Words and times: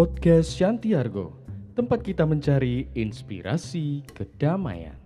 Podcast 0.00 0.56
Shantiargo, 0.56 1.36
tempat 1.76 2.00
kita 2.00 2.24
mencari 2.24 2.88
inspirasi 2.96 4.00
kedamaian. 4.16 4.96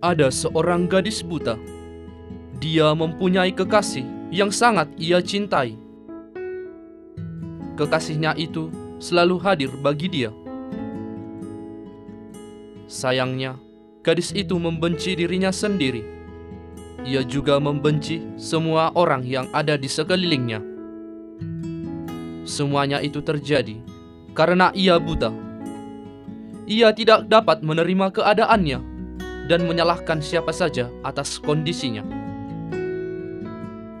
Ada 0.00 0.32
seorang 0.32 0.88
gadis 0.88 1.20
buta. 1.20 1.60
Dia 2.64 2.88
mempunyai 2.96 3.52
kekasih 3.52 4.32
yang 4.32 4.48
sangat 4.48 4.88
ia 4.96 5.20
cintai. 5.20 5.76
Kekasihnya 7.76 8.32
itu 8.40 8.72
selalu 8.96 9.36
hadir 9.44 9.68
bagi 9.84 10.08
dia. 10.08 10.32
Sayangnya, 12.88 13.60
gadis 14.04 14.36
itu 14.36 14.60
membenci 14.60 15.16
dirinya 15.16 15.48
sendiri. 15.48 16.04
Ia 17.08 17.24
juga 17.24 17.56
membenci 17.56 18.20
semua 18.36 18.92
orang 18.92 19.24
yang 19.24 19.48
ada 19.56 19.80
di 19.80 19.88
sekelilingnya. 19.88 20.60
Semuanya 22.44 23.00
itu 23.00 23.24
terjadi 23.24 23.80
karena 24.36 24.68
ia 24.76 25.00
buta. 25.00 25.32
Ia 26.68 26.92
tidak 26.92 27.32
dapat 27.32 27.64
menerima 27.64 28.12
keadaannya 28.12 28.78
dan 29.48 29.60
menyalahkan 29.64 30.20
siapa 30.20 30.52
saja 30.52 30.92
atas 31.00 31.40
kondisinya. 31.40 32.04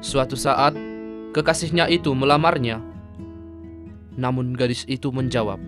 Suatu 0.04 0.36
saat, 0.36 0.76
kekasihnya 1.32 1.88
itu 1.88 2.12
melamarnya. 2.12 2.80
Namun 4.20 4.52
gadis 4.52 4.84
itu 4.84 5.08
menjawab, 5.08 5.60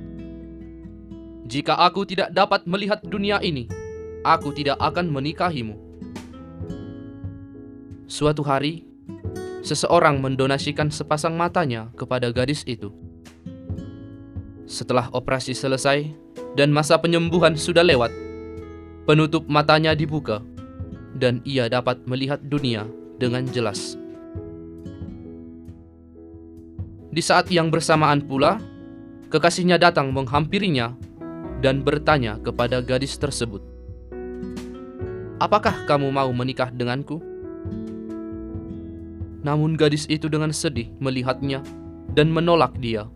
"Jika 1.48 1.76
aku 1.80 2.04
tidak 2.04 2.32
dapat 2.32 2.64
melihat 2.68 3.00
dunia 3.04 3.40
ini, 3.40 3.68
aku 4.26 4.50
tidak 4.50 4.74
akan 4.82 5.06
menikahimu." 5.14 5.78
Suatu 8.10 8.42
hari, 8.42 8.86
seseorang 9.66 10.22
mendonasikan 10.22 10.90
sepasang 10.94 11.34
matanya 11.34 11.90
kepada 11.98 12.30
gadis 12.30 12.62
itu. 12.66 12.94
Setelah 14.66 15.10
operasi 15.10 15.54
selesai 15.54 16.10
dan 16.58 16.70
masa 16.70 16.98
penyembuhan 16.98 17.58
sudah 17.58 17.82
lewat, 17.82 18.10
penutup 19.06 19.46
matanya 19.46 19.94
dibuka 19.94 20.42
dan 21.18 21.42
ia 21.42 21.66
dapat 21.66 22.02
melihat 22.06 22.38
dunia 22.42 22.86
dengan 23.18 23.42
jelas. 23.50 23.98
Di 27.10 27.24
saat 27.24 27.48
yang 27.48 27.72
bersamaan 27.72 28.22
pula, 28.22 28.60
kekasihnya 29.32 29.80
datang 29.80 30.12
menghampirinya 30.12 30.92
dan 31.64 31.80
bertanya 31.80 32.36
kepada 32.44 32.84
gadis 32.84 33.16
tersebut, 33.16 33.64
"Apakah 35.36 35.84
kamu 35.84 36.08
mau 36.12 36.30
menikah 36.32 36.72
denganku?" 36.72 37.20
Namun 39.46 39.78
gadis 39.78 40.10
itu 40.10 40.26
dengan 40.26 40.50
sedih 40.50 40.90
melihatnya 40.98 41.62
dan 42.18 42.34
menolak 42.34 42.74
dia, 42.82 43.06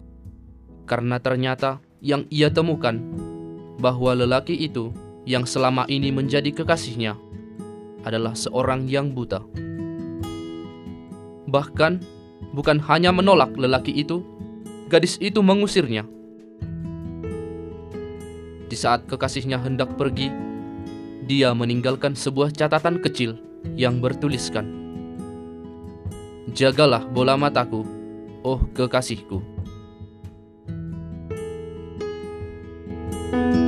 karena 0.86 1.18
ternyata 1.18 1.82
yang 1.98 2.22
ia 2.30 2.52
temukan 2.52 3.02
bahwa 3.82 4.14
lelaki 4.14 4.54
itu 4.54 4.94
yang 5.27 5.44
selama 5.48 5.88
ini 5.88 6.12
menjadi 6.12 6.52
kekasihnya 6.52 7.16
adalah 8.04 8.32
seorang 8.32 8.88
yang 8.88 9.12
buta. 9.12 9.44
Bahkan, 11.50 11.92
bukan 12.55 12.78
hanya 12.86 13.10
menolak 13.10 13.52
lelaki 13.58 13.90
itu, 13.90 14.22
gadis 14.86 15.18
itu 15.18 15.42
mengusirnya. 15.42 16.06
Di 18.70 18.77
saat 18.78 19.05
kekasihnya 19.10 19.58
hendak 19.58 19.98
pergi, 19.98 20.30
dia 21.24 21.52
meninggalkan 21.52 22.16
sebuah 22.16 22.52
catatan 22.54 23.00
kecil 23.00 23.36
yang 23.76 24.00
bertuliskan, 24.00 24.68
"Jagalah 26.52 27.05
bola 27.08 27.36
mataku, 27.36 27.84
oh 28.45 28.61
kekasihku." 28.72 29.42
thank 33.30 33.55
you 33.55 33.59